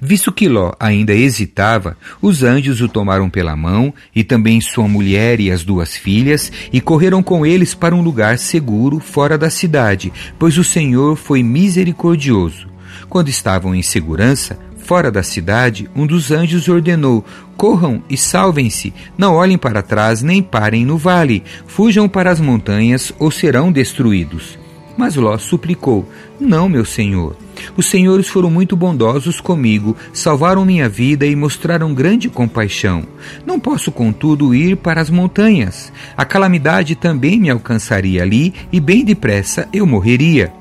Visto 0.00 0.32
que 0.32 0.48
Ló 0.48 0.72
ainda 0.78 1.14
hesitava, 1.14 1.96
os 2.20 2.42
anjos 2.42 2.80
o 2.80 2.88
tomaram 2.88 3.28
pela 3.28 3.56
mão, 3.56 3.92
e 4.14 4.24
também 4.24 4.60
sua 4.60 4.88
mulher 4.88 5.40
e 5.40 5.50
as 5.50 5.64
duas 5.64 5.96
filhas, 5.96 6.50
e 6.72 6.80
correram 6.80 7.22
com 7.22 7.44
eles 7.46 7.74
para 7.74 7.94
um 7.94 8.02
lugar 8.02 8.38
seguro 8.38 8.98
fora 8.98 9.38
da 9.38 9.50
cidade, 9.50 10.12
pois 10.38 10.58
o 10.58 10.64
Senhor 10.64 11.16
foi 11.16 11.42
misericordioso. 11.42 12.68
Quando 13.08 13.28
estavam 13.28 13.74
em 13.74 13.82
segurança, 13.82 14.58
fora 14.82 15.10
da 15.10 15.22
cidade, 15.22 15.88
um 15.94 16.06
dos 16.06 16.30
anjos 16.30 16.68
ordenou: 16.68 17.24
Corram 17.56 18.02
e 18.08 18.16
salvem-se, 18.16 18.92
não 19.16 19.34
olhem 19.34 19.58
para 19.58 19.82
trás 19.82 20.22
nem 20.22 20.42
parem 20.42 20.84
no 20.84 20.98
vale, 20.98 21.42
fujam 21.66 22.08
para 22.08 22.30
as 22.30 22.40
montanhas 22.40 23.12
ou 23.18 23.30
serão 23.30 23.72
destruídos. 23.72 24.61
Mas 24.96 25.16
Ló 25.16 25.36
suplicou: 25.38 26.08
Não, 26.38 26.68
meu 26.68 26.84
senhor. 26.84 27.36
Os 27.76 27.86
senhores 27.86 28.28
foram 28.28 28.50
muito 28.50 28.76
bondosos 28.76 29.40
comigo, 29.40 29.96
salvaram 30.12 30.64
minha 30.64 30.88
vida 30.88 31.26
e 31.26 31.36
mostraram 31.36 31.94
grande 31.94 32.28
compaixão. 32.28 33.04
Não 33.46 33.58
posso, 33.60 33.92
contudo, 33.92 34.54
ir 34.54 34.76
para 34.76 35.00
as 35.00 35.10
montanhas. 35.10 35.92
A 36.16 36.24
calamidade 36.24 36.94
também 36.94 37.38
me 37.38 37.50
alcançaria 37.50 38.22
ali 38.22 38.52
e 38.72 38.80
bem 38.80 39.04
depressa 39.04 39.68
eu 39.72 39.86
morreria. 39.86 40.52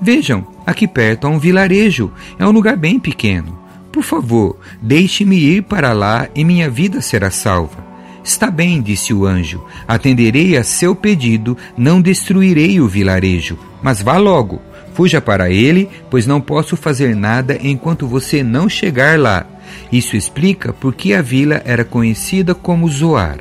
Vejam, 0.00 0.46
aqui 0.66 0.86
perto 0.86 1.26
há 1.26 1.30
um 1.30 1.38
vilarejo. 1.38 2.10
É 2.38 2.46
um 2.46 2.50
lugar 2.50 2.76
bem 2.76 2.98
pequeno. 2.98 3.58
Por 3.92 4.02
favor, 4.02 4.58
deixe-me 4.80 5.36
ir 5.36 5.62
para 5.62 5.92
lá 5.92 6.28
e 6.34 6.44
minha 6.44 6.68
vida 6.68 7.00
será 7.00 7.30
salva. 7.30 7.87
Está 8.28 8.50
bem, 8.50 8.82
disse 8.82 9.14
o 9.14 9.24
anjo, 9.24 9.64
atenderei 9.88 10.54
a 10.58 10.62
seu 10.62 10.94
pedido, 10.94 11.56
não 11.78 11.98
destruirei 11.98 12.78
o 12.78 12.86
vilarejo, 12.86 13.58
mas 13.82 14.02
vá 14.02 14.18
logo, 14.18 14.60
fuja 14.92 15.18
para 15.18 15.50
ele, 15.50 15.88
pois 16.10 16.26
não 16.26 16.38
posso 16.38 16.76
fazer 16.76 17.16
nada 17.16 17.58
enquanto 17.62 18.06
você 18.06 18.42
não 18.42 18.68
chegar 18.68 19.18
lá. 19.18 19.46
Isso 19.90 20.14
explica 20.14 20.74
por 20.74 20.94
que 20.94 21.14
a 21.14 21.22
vila 21.22 21.62
era 21.64 21.86
conhecida 21.86 22.54
como 22.54 22.86
Zoar. 22.90 23.38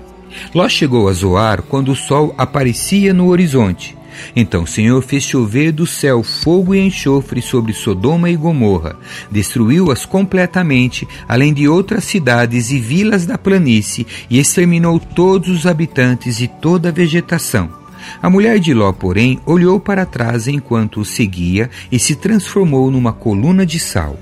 Ló 0.56 0.70
chegou 0.70 1.10
a 1.10 1.12
Zoar 1.12 1.64
quando 1.64 1.92
o 1.92 1.96
sol 1.96 2.34
aparecia 2.38 3.14
no 3.14 3.28
horizonte. 3.28 3.97
Então 4.36 4.64
o 4.64 4.68
Senhor 4.68 5.02
fez 5.02 5.24
chover 5.24 5.72
do 5.72 5.86
céu 5.86 6.24
fogo 6.24 6.74
e 6.74 6.80
enxofre 6.80 7.42
sobre 7.42 7.74
Sodoma 7.74 8.30
e 8.30 8.36
Gomorra, 8.36 8.96
destruiu-as 9.32 10.06
completamente, 10.06 11.08
além 11.28 11.54
de 11.54 11.68
outras 11.68 12.04
cidades 12.04 12.72
e 12.72 12.80
vilas 12.80 13.26
da 13.26 13.38
planície, 13.38 14.06
e 14.30 14.40
exterminou 14.40 15.00
todos 15.00 15.50
os 15.50 15.66
habitantes 15.66 16.40
e 16.40 16.48
toda 16.48 16.90
a 16.90 16.92
vegetação. 16.92 17.70
A 18.22 18.30
mulher 18.30 18.60
de 18.60 18.74
Ló, 18.74 18.92
porém, 18.92 19.40
olhou 19.46 19.80
para 19.80 20.06
trás 20.06 20.48
enquanto 20.48 21.02
o 21.02 21.06
seguia 21.06 21.70
e 21.92 22.00
se 22.00 22.16
transformou 22.16 22.90
numa 22.90 23.12
coluna 23.12 23.66
de 23.66 23.80
sal. 23.80 24.18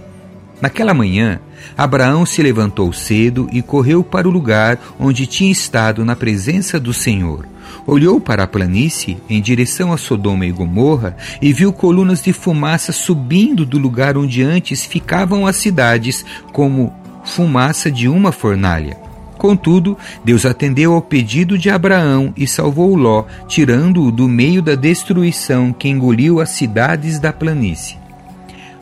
Naquela 0.61 0.93
manhã, 0.93 1.39
Abraão 1.77 2.25
se 2.25 2.41
levantou 2.41 2.91
cedo 2.93 3.47
e 3.51 3.61
correu 3.61 4.03
para 4.03 4.27
o 4.27 4.31
lugar 4.31 4.79
onde 4.99 5.27
tinha 5.27 5.51
estado 5.51 6.05
na 6.05 6.15
presença 6.15 6.79
do 6.79 6.93
Senhor. 6.93 7.45
Olhou 7.85 8.19
para 8.19 8.43
a 8.43 8.47
planície, 8.47 9.17
em 9.29 9.41
direção 9.41 9.91
a 9.93 9.97
Sodoma 9.97 10.45
e 10.45 10.51
Gomorra, 10.51 11.15
e 11.41 11.53
viu 11.53 11.71
colunas 11.71 12.21
de 12.21 12.33
fumaça 12.33 12.91
subindo 12.91 13.65
do 13.65 13.77
lugar 13.77 14.17
onde 14.17 14.43
antes 14.43 14.85
ficavam 14.85 15.45
as 15.45 15.55
cidades, 15.55 16.25
como 16.51 16.93
fumaça 17.23 17.91
de 17.91 18.07
uma 18.07 18.31
fornalha. 18.31 18.97
Contudo, 19.37 19.97
Deus 20.23 20.45
atendeu 20.45 20.93
ao 20.93 21.01
pedido 21.01 21.57
de 21.57 21.69
Abraão 21.69 22.33
e 22.37 22.47
salvou 22.47 22.95
Ló, 22.95 23.25
tirando-o 23.47 24.11
do 24.11 24.27
meio 24.27 24.61
da 24.61 24.75
destruição 24.75 25.73
que 25.73 25.89
engoliu 25.89 26.39
as 26.39 26.49
cidades 26.49 27.19
da 27.19 27.33
planície. 27.33 27.97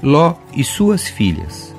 Ló 0.02 0.36
e 0.56 0.64
suas 0.64 1.08
filhas. 1.08 1.74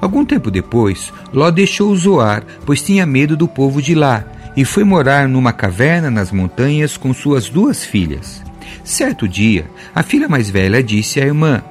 Algum 0.00 0.24
tempo 0.24 0.50
depois, 0.50 1.12
Ló 1.32 1.50
deixou 1.50 1.94
Zoar, 1.96 2.42
pois 2.64 2.82
tinha 2.82 3.06
medo 3.06 3.36
do 3.36 3.46
povo 3.46 3.80
de 3.82 3.94
lá, 3.94 4.24
e 4.56 4.64
foi 4.64 4.84
morar 4.84 5.28
numa 5.28 5.52
caverna 5.52 6.10
nas 6.10 6.32
montanhas 6.32 6.96
com 6.96 7.12
suas 7.12 7.48
duas 7.48 7.84
filhas. 7.84 8.42
Certo 8.82 9.28
dia, 9.28 9.66
a 9.94 10.02
filha 10.02 10.28
mais 10.28 10.48
velha 10.48 10.82
disse 10.82 11.20
à 11.20 11.24
irmã: 11.24 11.62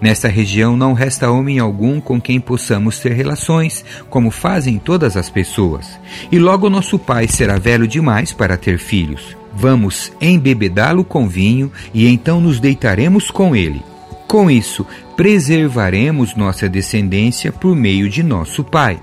Nesta 0.00 0.28
região 0.28 0.76
não 0.76 0.92
resta 0.92 1.30
homem 1.30 1.58
algum 1.58 2.00
com 2.00 2.20
quem 2.20 2.38
possamos 2.38 3.00
ter 3.00 3.12
relações, 3.12 3.84
como 4.08 4.30
fazem 4.30 4.78
todas 4.78 5.16
as 5.16 5.28
pessoas. 5.28 5.98
E 6.30 6.38
logo 6.38 6.70
nosso 6.70 6.98
pai 6.98 7.26
será 7.26 7.58
velho 7.58 7.86
demais 7.86 8.32
para 8.32 8.56
ter 8.56 8.78
filhos. 8.78 9.36
Vamos 9.54 10.12
embebedá-lo 10.20 11.02
com 11.02 11.26
vinho 11.26 11.72
e 11.92 12.06
então 12.06 12.40
nos 12.40 12.60
deitaremos 12.60 13.30
com 13.30 13.56
ele. 13.56 13.82
Com 14.28 14.50
isso, 14.50 14.86
preservaremos 15.16 16.36
nossa 16.36 16.68
descendência 16.68 17.50
por 17.50 17.74
meio 17.74 18.08
de 18.08 18.22
nosso 18.22 18.62
pai. 18.62 19.00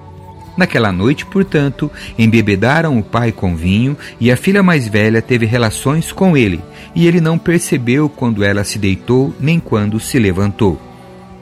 Naquela 0.58 0.92
noite, 0.92 1.26
portanto, 1.26 1.92
embebedaram 2.18 2.98
o 2.98 3.04
pai 3.04 3.32
com 3.32 3.56
vinho 3.56 3.98
e 4.20 4.32
a 4.32 4.38
filha 4.38 4.64
mais 4.64 4.88
velha 4.88 5.22
teve 5.22 5.46
relações 5.46 6.12
com 6.12 6.38
ele, 6.38 6.62
e 6.96 7.08
ele 7.08 7.20
não 7.20 7.38
percebeu 7.38 8.08
quando 8.08 8.44
ela 8.44 8.64
se 8.64 8.80
deitou 8.80 9.36
nem 9.40 9.60
quando 9.60 10.00
se 10.00 10.18
levantou. 10.18 10.82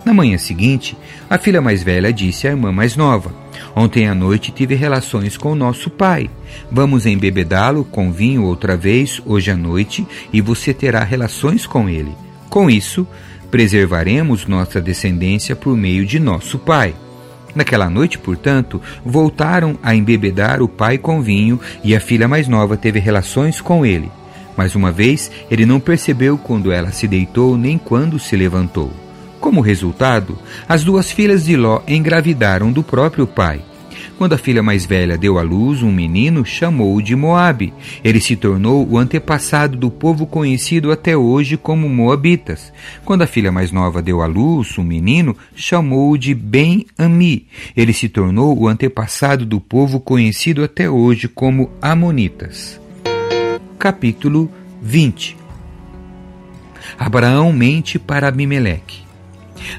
Na 0.03 0.13
manhã 0.13 0.37
seguinte, 0.37 0.97
a 1.29 1.37
filha 1.37 1.61
mais 1.61 1.81
velha 1.81 2.11
disse 2.11 2.47
à 2.47 2.51
irmã 2.51 2.71
mais 2.71 2.95
nova: 2.95 3.33
Ontem 3.75 4.07
à 4.07 4.13
noite 4.13 4.51
tive 4.51 4.75
relações 4.75 5.37
com 5.37 5.55
nosso 5.55 5.89
pai. 5.89 6.29
Vamos 6.71 7.05
embebedá-lo 7.05 7.85
com 7.85 8.11
vinho 8.11 8.43
outra 8.43 8.75
vez 8.75 9.21
hoje 9.25 9.51
à 9.51 9.55
noite 9.55 10.05
e 10.31 10.41
você 10.41 10.73
terá 10.73 11.03
relações 11.03 11.65
com 11.65 11.89
ele. 11.89 12.11
Com 12.49 12.69
isso, 12.69 13.07
preservaremos 13.49 14.45
nossa 14.45 14.81
descendência 14.81 15.55
por 15.55 15.77
meio 15.77 16.05
de 16.05 16.19
nosso 16.19 16.59
pai. 16.59 16.93
Naquela 17.55 17.89
noite, 17.89 18.17
portanto, 18.17 18.81
voltaram 19.05 19.77
a 19.83 19.93
embebedar 19.95 20.61
o 20.61 20.67
pai 20.67 20.97
com 20.97 21.21
vinho 21.21 21.59
e 21.83 21.95
a 21.95 21.99
filha 21.99 22.27
mais 22.27 22.47
nova 22.47 22.75
teve 22.75 22.99
relações 22.99 23.61
com 23.61 23.85
ele. 23.85 24.11
Mais 24.57 24.75
uma 24.75 24.91
vez, 24.91 25.31
ele 25.49 25.65
não 25.65 25.79
percebeu 25.79 26.37
quando 26.37 26.71
ela 26.71 26.91
se 26.91 27.07
deitou 27.07 27.57
nem 27.57 27.77
quando 27.77 28.19
se 28.19 28.35
levantou. 28.35 28.91
Como 29.39 29.61
resultado, 29.61 30.37
as 30.69 30.83
duas 30.83 31.11
filhas 31.11 31.45
de 31.45 31.57
Ló 31.57 31.81
engravidaram 31.87 32.71
do 32.71 32.81
próprio 32.81 33.27
pai. 33.27 33.61
Quando 34.23 34.35
a 34.35 34.37
filha 34.37 34.63
mais 34.63 34.85
velha 34.85 35.17
deu 35.17 35.37
à 35.37 35.41
luz 35.41 35.83
um 35.83 35.91
menino, 35.91 36.45
chamou-o 36.45 37.01
de 37.01 37.13
Moabe. 37.13 37.73
Ele 38.01 38.21
se 38.21 38.37
tornou 38.37 38.87
o 38.89 38.97
antepassado 38.97 39.75
do 39.75 39.91
povo 39.91 40.25
conhecido 40.25 40.93
até 40.93 41.17
hoje 41.17 41.57
como 41.57 41.89
Moabitas. 41.89 42.71
Quando 43.03 43.23
a 43.23 43.27
filha 43.27 43.51
mais 43.51 43.69
nova 43.69 44.01
deu 44.01 44.21
à 44.21 44.25
luz 44.25 44.77
um 44.77 44.83
menino, 44.85 45.35
chamou-o 45.53 46.17
de 46.17 46.33
Ben-Ami. 46.33 47.47
Ele 47.75 47.91
se 47.91 48.07
tornou 48.07 48.57
o 48.57 48.65
antepassado 48.65 49.45
do 49.45 49.59
povo 49.59 49.99
conhecido 49.99 50.63
até 50.63 50.89
hoje 50.89 51.27
como 51.27 51.69
Amonitas. 51.81 52.79
Capítulo 53.77 54.49
20 54.81 55.35
Abraão 56.97 57.51
mente 57.51 57.99
para 57.99 58.29
Abimeleque. 58.29 59.01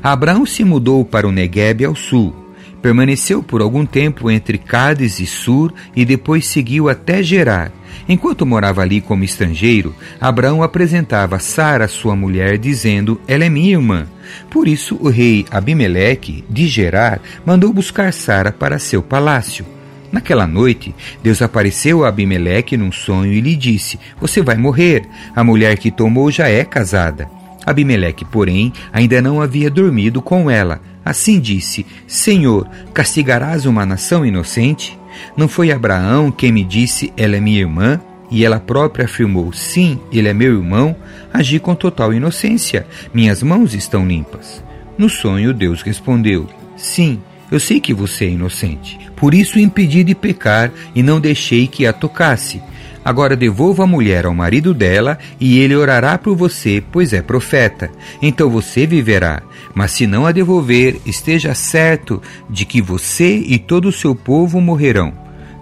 Abraão 0.03 0.45
se 0.45 0.65
mudou 0.65 1.03
para 1.03 1.27
o 1.27 1.33
Negueb 1.33 1.83
ao 1.87 1.95
sul 1.95 2.44
Permaneceu 2.85 3.43
por 3.43 3.63
algum 3.63 3.87
tempo 3.87 4.31
entre 4.31 4.59
Cádiz 4.59 5.19
e 5.19 5.25
Sur 5.25 5.73
e 5.97 6.05
depois 6.05 6.47
seguiu 6.47 6.91
até 6.91 7.23
Gerar. 7.23 7.73
Enquanto 8.07 8.45
morava 8.45 8.83
ali 8.83 9.01
como 9.01 9.25
estrangeiro, 9.25 9.95
Abraão 10.21 10.63
apresentava 10.63 11.39
Sara, 11.39 11.89
sua 11.89 12.15
mulher, 12.15 12.59
dizendo: 12.59 13.19
Ela 13.27 13.47
é 13.47 13.49
minha 13.49 13.71
irmã. 13.71 14.07
Por 14.51 14.69
isso, 14.69 14.99
o 15.01 15.09
rei 15.09 15.47
Abimeleque, 15.51 16.45
de 16.47 16.69
Gerar, 16.69 17.23
mandou 17.43 17.73
buscar 17.73 18.13
Sara 18.13 18.53
para 18.53 18.79
seu 18.79 19.03
palácio. 19.03 19.65
Naquela 20.13 20.47
noite, 20.47 20.95
Deus 21.23 21.41
apareceu 21.41 22.05
a 22.05 22.09
Abimeleque 22.09 22.77
num 22.77 22.93
sonho 22.93 23.33
e 23.33 23.41
lhe 23.41 23.57
disse: 23.57 23.99
Você 24.21 24.43
vai 24.43 24.59
morrer. 24.59 25.09
A 25.35 25.43
mulher 25.43 25.79
que 25.79 25.91
tomou 25.91 26.31
já 26.31 26.51
é 26.51 26.63
casada. 26.67 27.31
Abimeleque, 27.65 28.27
porém, 28.27 28.75
ainda 28.93 29.23
não 29.23 29.41
havia 29.41 29.71
dormido 29.71 30.21
com 30.21 30.51
ela. 30.51 30.83
Assim 31.05 31.39
disse: 31.39 31.85
Senhor, 32.07 32.69
castigarás 32.93 33.67
uma 33.67 33.85
nação 33.85 34.25
inocente? 34.25 34.99
Não 35.37 35.49
foi 35.49 35.71
Abraão 35.71 36.31
quem 36.31 36.51
me 36.51 36.65
disse: 36.65 37.13
Ela 37.17 37.37
é 37.37 37.41
minha 37.41 37.61
irmã? 37.61 38.01
E 38.31 38.45
ela 38.45 38.59
própria 38.59 39.05
afirmou: 39.05 39.53
Sim, 39.53 40.01
ele 40.11 40.29
é 40.29 40.35
meu 40.35 40.55
irmão. 40.55 40.97
Agi 41.33 41.59
com 41.59 41.75
total 41.75 42.13
inocência. 42.13 42.87
Minhas 43.13 43.43
mãos 43.43 43.75
estão 43.75 44.07
limpas. 44.07 44.65
No 44.97 45.09
sonho, 45.09 45.53
Deus 45.53 45.83
respondeu: 45.83 46.49
Sim, 46.77 47.21
eu 47.51 47.61
sei 47.61 47.81
que 47.81 47.93
você 47.93 48.25
é 48.25 48.31
inocente. 48.31 48.99
Por 49.17 49.35
isso 49.35 49.59
impedi 49.59 50.03
de 50.03 50.15
pecar 50.15 50.73
e 50.95 51.03
não 51.03 51.21
deixei 51.21 51.67
que 51.67 51.87
a 51.87 51.93
tocasse. 51.93 52.63
Agora 53.05 53.37
devolva 53.37 53.85
a 53.85 53.87
mulher 53.87 54.25
ao 54.25 54.35
marido 54.35 54.73
dela 54.73 55.19
e 55.39 55.59
ele 55.59 55.77
orará 55.77 56.17
por 56.17 56.35
você, 56.35 56.83
pois 56.91 57.13
é 57.13 57.21
profeta. 57.21 57.91
Então 58.23 58.49
você 58.49 58.87
viverá. 58.87 59.43
Mas 59.75 59.93
se 59.93 60.07
não 60.07 60.25
a 60.25 60.33
devolver, 60.33 61.01
esteja 61.05 61.55
certo 61.55 62.23
de 62.49 62.65
que 62.65 62.81
você 62.81 63.39
e 63.39 63.59
todo 63.59 63.89
o 63.89 63.93
seu 63.93 64.15
povo 64.15 64.61
morrerão. 64.61 65.13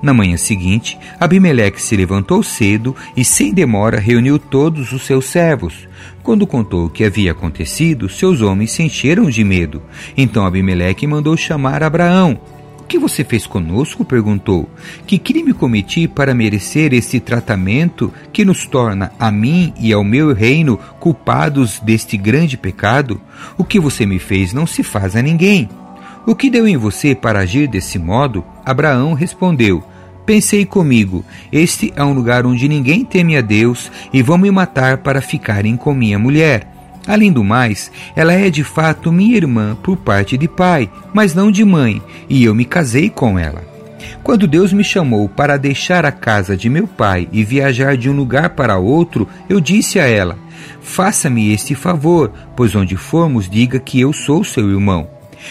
Na 0.03 0.13
manhã 0.13 0.37
seguinte, 0.37 0.99
Abimeleque 1.19 1.81
se 1.81 1.97
levantou 1.97 2.43
cedo 2.43 2.95
e, 3.17 3.25
sem 3.25 3.55
demora, 3.55 4.01
reuniu 4.01 4.37
todos 4.39 4.93
os 4.93 5.03
seus 5.03 5.27
servos. 5.27 5.89
Quando 6.25 6.47
contou 6.47 6.87
o 6.87 6.91
que 6.91 7.05
havia 7.05 7.31
acontecido, 7.31 8.09
seus 8.09 8.41
homens 8.41 8.73
se 8.73 8.83
encheram 8.83 9.31
de 9.31 9.45
medo. 9.45 9.81
Então 10.17 10.45
Abimeleque 10.45 11.07
mandou 11.07 11.37
chamar 11.37 11.85
Abraão 11.85 12.41
que 12.83 12.99
você 12.99 13.25
fez 13.25 13.47
conosco? 13.47 14.05
perguntou. 14.05 14.69
Que 15.07 15.19
crime 15.19 15.53
cometi 15.53 16.07
para 16.09 16.35
merecer 16.35 16.93
esse 16.93 17.21
tratamento 17.21 18.13
que 18.33 18.45
nos 18.45 18.67
torna 18.67 19.13
a 19.19 19.31
mim 19.31 19.73
e 19.79 19.93
ao 19.93 20.03
meu 20.03 20.33
reino 20.35 20.79
culpados 20.99 21.81
deste 21.81 22.17
grande 22.17 22.57
pecado? 22.57 23.21
O 23.57 23.65
que 23.65 23.81
você 23.81 24.05
me 24.05 24.19
fez 24.19 24.53
não 24.53 24.67
se 24.67 24.83
faz 24.83 25.17
a 25.17 25.23
ninguém. 25.23 25.69
O 26.27 26.35
que 26.35 26.51
deu 26.51 26.67
em 26.69 26.77
você 26.77 27.15
para 27.15 27.41
agir 27.41 27.67
desse 27.67 27.99
modo? 27.99 28.45
Abraão 28.65 29.13
respondeu: 29.13 29.83
Pensei 30.25 30.65
comigo: 30.65 31.25
este 31.51 31.93
é 31.97 32.05
um 32.05 32.13
lugar 32.13 32.47
onde 32.47 32.69
ninguém 32.69 33.05
teme 33.05 33.37
a 33.37 33.41
Deus 33.41 33.91
e 34.13 34.23
vão 34.23 34.39
me 34.39 34.51
matar 34.51 34.99
para 34.99 35.21
ficarem 35.21 35.77
com 35.77 35.93
minha 35.93 36.19
mulher. 36.19 36.69
Além 37.07 37.33
do 37.33 37.43
mais, 37.43 37.91
ela 38.15 38.33
é 38.33 38.49
de 38.49 38.63
fato 38.63 39.11
minha 39.11 39.37
irmã 39.37 39.77
por 39.83 39.97
parte 39.97 40.37
de 40.39 40.47
pai, 40.47 40.91
mas 41.13 41.35
não 41.35 41.51
de 41.51 41.65
mãe, 41.65 42.01
e 42.29 42.45
eu 42.45 42.55
me 42.55 42.65
casei 42.65 43.11
com 43.11 43.39
ela. 43.39 43.73
Quando 44.23 44.47
Deus 44.47 44.73
me 44.73 44.85
chamou 44.85 45.29
para 45.29 45.57
deixar 45.57 46.05
a 46.05 46.13
casa 46.13 46.57
de 46.57 46.69
meu 46.69 46.87
pai 46.87 47.29
e 47.33 47.43
viajar 47.43 47.97
de 47.97 48.09
um 48.09 48.15
lugar 48.15 48.51
para 48.51 48.79
outro, 48.79 49.29
eu 49.49 49.61
disse 49.61 49.99
a 49.99 50.07
ela: 50.07 50.39
Faça-me 50.81 51.53
este 51.53 51.75
favor, 51.75 52.33
pois 52.57 52.75
onde 52.75 52.97
formos, 52.97 53.49
diga 53.49 53.81
que 53.81 54.01
eu 54.01 54.13
sou 54.13 54.45
seu 54.45 54.71
irmão. 54.71 55.09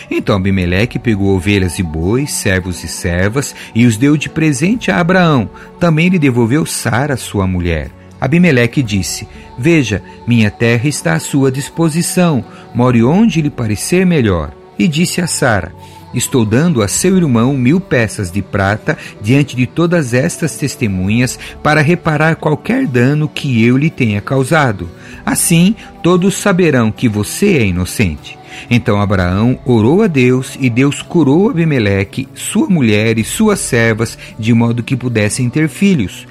Então 0.09 0.37
Abimeleque 0.37 0.97
pegou 0.97 1.35
ovelhas 1.35 1.79
e 1.79 1.83
bois, 1.83 2.31
servos 2.31 2.81
e 2.83 2.87
servas, 2.87 3.53
e 3.75 3.85
os 3.85 3.97
deu 3.97 4.15
de 4.15 4.29
presente 4.29 4.89
a 4.89 4.99
Abraão. 4.99 5.49
Também 5.79 6.07
lhe 6.07 6.19
devolveu 6.19 6.65
Sara, 6.65 7.17
sua 7.17 7.45
mulher. 7.45 8.00
Abimeleque 8.21 8.83
disse: 8.83 9.27
Veja, 9.57 10.03
minha 10.27 10.51
terra 10.51 10.87
está 10.87 11.13
à 11.13 11.19
sua 11.19 11.51
disposição, 11.51 12.45
more 12.71 13.03
onde 13.03 13.41
lhe 13.41 13.49
parecer 13.49 14.05
melhor. 14.05 14.51
E 14.77 14.87
disse 14.87 15.19
a 15.19 15.25
Sara: 15.25 15.73
Estou 16.13 16.45
dando 16.45 16.83
a 16.83 16.87
seu 16.87 17.17
irmão 17.17 17.57
mil 17.57 17.79
peças 17.79 18.31
de 18.31 18.43
prata 18.43 18.95
diante 19.19 19.55
de 19.55 19.65
todas 19.65 20.13
estas 20.13 20.55
testemunhas 20.55 21.39
para 21.63 21.81
reparar 21.81 22.35
qualquer 22.35 22.85
dano 22.85 23.27
que 23.27 23.65
eu 23.65 23.75
lhe 23.75 23.89
tenha 23.89 24.21
causado. 24.21 24.87
Assim, 25.25 25.75
todos 26.03 26.35
saberão 26.35 26.91
que 26.91 27.09
você 27.09 27.57
é 27.57 27.65
inocente. 27.65 28.37
Então 28.69 29.01
Abraão 29.01 29.57
orou 29.65 30.03
a 30.03 30.07
Deus 30.07 30.57
e 30.59 30.69
Deus 30.69 31.01
curou 31.01 31.49
Abimeleque, 31.49 32.27
sua 32.35 32.67
mulher 32.67 33.17
e 33.17 33.23
suas 33.23 33.59
servas, 33.61 34.17
de 34.37 34.53
modo 34.53 34.83
que 34.83 34.95
pudessem 34.95 35.49
ter 35.49 35.69
filhos 35.69 36.27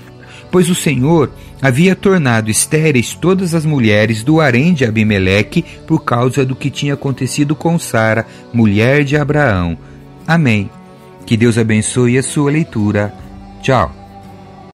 pois 0.51 0.69
o 0.69 0.75
Senhor 0.75 1.31
havia 1.61 1.95
tornado 1.95 2.51
estéreis 2.51 3.15
todas 3.15 3.55
as 3.55 3.65
mulheres 3.65 4.23
do 4.23 4.41
harém 4.41 4.73
de 4.75 4.85
Abimeleque 4.85 5.65
por 5.87 6.05
causa 6.05 6.45
do 6.45 6.57
que 6.57 6.71
tinha 6.71 6.95
acontecido 6.95 7.55
com 7.55 7.79
Sara, 7.79 8.27
mulher 8.53 9.05
de 9.05 9.17
Abraão. 9.17 9.77
Amém. 10.27 10.71
Que 11.27 11.37
Deus 11.37 11.59
abençoe 11.59 12.19
a 12.19 12.23
sua 12.23 12.51
leitura. 12.51 13.15
Tchau. 13.63 14.00